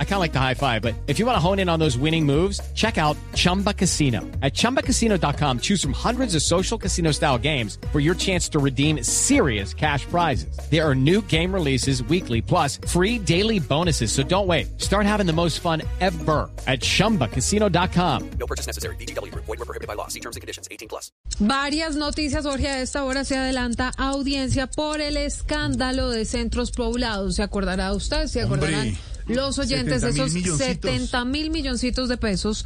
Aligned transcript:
I 0.00 0.04
kind 0.04 0.14
of 0.14 0.20
like 0.20 0.32
the 0.32 0.40
high 0.40 0.54
five, 0.54 0.82
but 0.82 0.94
if 1.06 1.20
you 1.20 1.26
want 1.26 1.36
to 1.36 1.40
hone 1.40 1.60
in 1.60 1.68
on 1.68 1.78
those 1.78 1.96
winning 1.96 2.26
moves, 2.26 2.60
check 2.74 2.98
out 2.98 3.16
Chumba 3.34 3.72
Casino. 3.72 4.22
At 4.42 4.54
ChumbaCasino.com, 4.54 5.60
choose 5.60 5.80
from 5.80 5.92
hundreds 5.92 6.34
of 6.34 6.42
social 6.42 6.76
casino 6.76 7.12
style 7.12 7.38
games 7.38 7.78
for 7.92 8.00
your 8.00 8.16
chance 8.16 8.48
to 8.48 8.58
redeem 8.58 9.04
serious 9.04 9.72
cash 9.72 10.04
prizes. 10.06 10.58
There 10.68 10.84
are 10.84 10.96
new 10.96 11.22
game 11.22 11.54
releases 11.54 12.02
weekly, 12.02 12.42
plus 12.42 12.78
free 12.88 13.20
daily 13.20 13.60
bonuses. 13.60 14.10
So 14.10 14.24
don't 14.24 14.48
wait. 14.48 14.80
Start 14.80 15.06
having 15.06 15.26
the 15.26 15.32
most 15.32 15.60
fun 15.60 15.82
ever 16.00 16.50
at 16.66 16.80
ChumbaCasino.com. 16.80 18.30
No 18.40 18.46
purchase 18.46 18.66
necessary. 18.66 18.96
BGW. 18.96 19.32
Void 19.32 19.46
were 19.46 19.56
prohibited 19.58 19.86
by 19.86 19.94
law. 19.94 20.08
See 20.08 20.20
terms 20.20 20.34
and 20.34 20.40
conditions. 20.40 20.66
18 20.72 20.88
plus. 20.88 21.12
Varias 21.38 21.94
noticias, 21.94 22.44
Jorge. 22.44 22.66
A 22.66 22.80
esta 22.82 23.04
hora 23.04 23.24
se 23.24 23.36
adelanta 23.36 23.92
audiencia 23.96 24.66
por 24.66 25.00
el 25.00 25.16
escándalo 25.16 26.10
de 26.10 26.24
centros 26.24 26.72
poblados. 26.72 27.36
¿Se 27.36 27.42
acordará 27.42 27.92
usted? 27.92 28.26
¿Se 28.26 28.42
acordarán? 28.42 28.88
Hombre, 28.88 28.98
Los 29.28 29.58
oyentes, 29.58 30.02
70.000 30.02 30.08
esos 30.08 30.34
milloncitos. 30.34 30.58
70 30.58 31.24
mil 31.26 31.50
milloncitos 31.50 32.08
de 32.08 32.16
pesos 32.16 32.64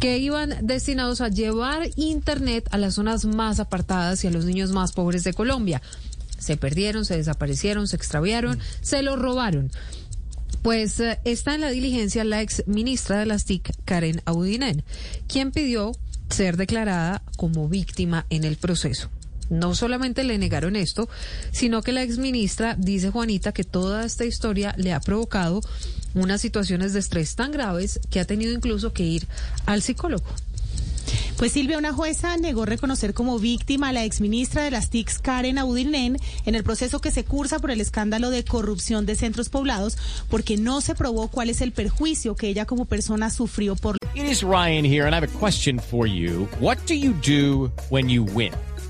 que 0.00 0.18
iban 0.18 0.54
destinados 0.62 1.20
a 1.20 1.28
llevar 1.28 1.90
Internet 1.96 2.68
a 2.70 2.78
las 2.78 2.94
zonas 2.94 3.24
más 3.24 3.60
apartadas 3.60 4.22
y 4.24 4.28
a 4.28 4.30
los 4.30 4.44
niños 4.44 4.70
más 4.70 4.92
pobres 4.92 5.24
de 5.24 5.34
Colombia. 5.34 5.82
Se 6.38 6.56
perdieron, 6.56 7.04
se 7.04 7.16
desaparecieron, 7.16 7.88
se 7.88 7.96
extraviaron, 7.96 8.58
se 8.82 9.02
los 9.02 9.18
robaron. 9.18 9.70
Pues 10.62 11.00
eh, 11.00 11.18
está 11.24 11.54
en 11.54 11.60
la 11.60 11.70
diligencia 11.70 12.24
la 12.24 12.42
ex 12.42 12.64
ministra 12.66 13.18
de 13.18 13.26
las 13.26 13.44
TIC, 13.44 13.72
Karen 13.84 14.22
Audinen, 14.24 14.84
quien 15.26 15.50
pidió 15.50 15.92
ser 16.30 16.56
declarada 16.56 17.22
como 17.36 17.68
víctima 17.68 18.26
en 18.30 18.44
el 18.44 18.56
proceso. 18.56 19.10
No 19.50 19.74
solamente 19.74 20.24
le 20.24 20.38
negaron 20.38 20.76
esto, 20.76 21.08
sino 21.52 21.82
que 21.82 21.92
la 21.92 22.02
ex 22.02 22.18
ministra 22.18 22.74
dice 22.78 23.10
Juanita 23.10 23.52
que 23.52 23.64
toda 23.64 24.04
esta 24.04 24.24
historia 24.24 24.74
le 24.76 24.92
ha 24.92 25.00
provocado 25.00 25.60
unas 26.14 26.40
situaciones 26.40 26.92
de 26.92 27.00
estrés 27.00 27.34
tan 27.36 27.52
graves 27.52 28.00
que 28.10 28.20
ha 28.20 28.24
tenido 28.24 28.52
incluso 28.52 28.92
que 28.92 29.04
ir 29.04 29.26
al 29.66 29.82
psicólogo. 29.82 30.26
Pues 31.36 31.52
Silvia, 31.52 31.76
una 31.76 31.92
jueza 31.92 32.36
negó 32.38 32.64
reconocer 32.64 33.12
como 33.12 33.38
víctima 33.38 33.90
a 33.90 33.92
la 33.92 34.04
exministra 34.04 34.64
de 34.64 34.70
las 34.70 34.88
TICs, 34.88 35.18
Karen 35.18 35.58
Audinen, 35.58 36.16
en 36.46 36.54
el 36.54 36.64
proceso 36.64 37.00
que 37.00 37.10
se 37.10 37.24
cursa 37.24 37.58
por 37.58 37.70
el 37.70 37.80
escándalo 37.80 38.30
de 38.30 38.42
corrupción 38.42 39.04
de 39.04 39.16
centros 39.16 39.50
poblados, 39.50 39.98
porque 40.30 40.56
no 40.56 40.80
se 40.80 40.94
probó 40.94 41.28
cuál 41.28 41.50
es 41.50 41.60
el 41.60 41.72
perjuicio 41.72 42.36
que 42.36 42.48
ella 42.48 42.64
como 42.64 42.86
persona 42.86 43.28
sufrió 43.30 43.76
por 43.76 43.98
It 44.14 44.24
is 44.24 44.42
Ryan 44.42 44.86
here, 44.86 45.04
and 45.04 45.14
I 45.14 45.18
have 45.18 45.24
a 45.24 45.38
question 45.38 45.78
for 45.78 46.06
you. 46.06 46.48
What 46.58 46.78
do 46.88 46.94
you 46.94 47.12
do 47.12 47.70
when 47.90 48.08
you 48.08 48.24
win? 48.24 48.52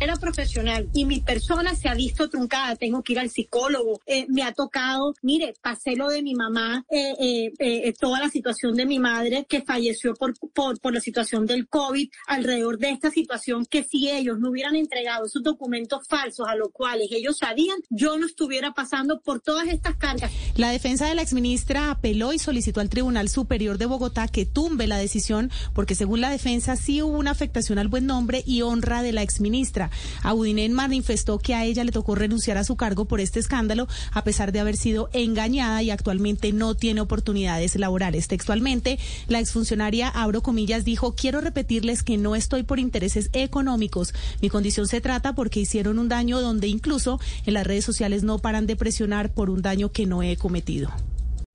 Era 0.00 0.16
profesional 0.16 0.88
y 0.92 1.04
mi 1.04 1.20
persona 1.20 1.74
se 1.74 1.88
ha 1.88 1.94
visto 1.94 2.28
truncada, 2.28 2.76
tengo 2.76 3.02
que 3.02 3.12
ir 3.12 3.18
al 3.18 3.30
psicólogo, 3.30 4.00
eh, 4.06 4.26
me 4.28 4.42
ha 4.42 4.52
tocado, 4.52 5.14
mire, 5.22 5.54
pasé 5.62 5.94
lo 5.94 6.08
de 6.08 6.22
mi 6.22 6.34
mamá, 6.34 6.84
eh, 6.90 7.14
eh, 7.20 7.52
eh, 7.58 7.92
toda 7.98 8.18
la 8.18 8.30
situación 8.30 8.74
de 8.74 8.86
mi 8.86 8.98
madre 8.98 9.46
que 9.48 9.62
falleció 9.62 10.14
por, 10.14 10.34
por, 10.54 10.80
por 10.80 10.94
la 10.94 11.00
situación 11.00 11.46
del 11.46 11.68
COVID, 11.68 12.08
alrededor 12.26 12.78
de 12.78 12.90
esta 12.90 13.10
situación 13.10 13.66
que 13.66 13.84
si 13.84 14.10
ellos 14.10 14.38
no 14.38 14.50
hubieran 14.50 14.74
entregado 14.74 15.26
esos 15.26 15.42
documentos 15.42 16.06
falsos 16.08 16.46
a 16.48 16.54
los 16.54 16.70
cuales 16.72 17.08
ellos 17.10 17.38
sabían, 17.38 17.76
yo 17.90 18.16
no 18.16 18.26
estuviera 18.26 18.72
pasando 18.72 19.20
por 19.20 19.40
todas 19.40 19.68
estas 19.68 19.96
cargas. 19.96 20.30
La 20.56 20.70
defensa 20.70 21.06
de 21.06 21.14
la 21.14 21.22
exministra 21.22 21.90
apeló 21.90 22.32
y 22.32 22.38
solicitó 22.38 22.80
al 22.80 22.88
Tribunal 22.88 23.28
Superior 23.28 23.78
de 23.78 23.86
Bogotá 23.86 24.28
que 24.28 24.46
tumbe 24.46 24.86
la 24.86 24.98
decisión 24.98 25.50
porque 25.74 25.94
según 25.94 26.20
la 26.20 26.30
defensa 26.30 26.76
sí 26.76 27.02
hubo 27.02 27.18
una 27.18 27.30
afectación 27.30 27.78
al 27.78 27.88
buen 27.88 28.06
nombre 28.06 28.42
y 28.46 28.62
honra 28.62 29.02
de 29.02 29.12
la 29.12 29.22
exministra. 29.22 29.89
Audinen 30.22 30.72
manifestó 30.72 31.38
que 31.38 31.54
a 31.54 31.64
ella 31.64 31.84
le 31.84 31.92
tocó 31.92 32.14
renunciar 32.14 32.58
a 32.58 32.64
su 32.64 32.76
cargo 32.76 33.04
por 33.04 33.20
este 33.20 33.40
escándalo 33.40 33.88
a 34.12 34.24
pesar 34.24 34.52
de 34.52 34.60
haber 34.60 34.76
sido 34.76 35.10
engañada 35.12 35.82
y 35.82 35.90
actualmente 35.90 36.52
no 36.52 36.74
tiene 36.74 37.00
oportunidades 37.00 37.76
laborales. 37.76 38.28
Textualmente, 38.28 38.98
la 39.28 39.40
exfuncionaria, 39.40 40.08
abro 40.08 40.42
comillas, 40.42 40.84
dijo, 40.84 41.14
quiero 41.14 41.40
repetirles 41.40 42.02
que 42.02 42.16
no 42.16 42.36
estoy 42.36 42.62
por 42.62 42.78
intereses 42.78 43.30
económicos. 43.32 44.14
Mi 44.40 44.48
condición 44.48 44.86
se 44.86 45.00
trata 45.00 45.34
porque 45.34 45.60
hicieron 45.60 45.98
un 45.98 46.08
daño 46.08 46.40
donde 46.40 46.68
incluso 46.68 47.20
en 47.46 47.54
las 47.54 47.66
redes 47.66 47.84
sociales 47.84 48.22
no 48.22 48.38
paran 48.38 48.66
de 48.66 48.76
presionar 48.76 49.32
por 49.32 49.50
un 49.50 49.62
daño 49.62 49.92
que 49.92 50.06
no 50.06 50.22
he 50.22 50.36
cometido. 50.36 50.90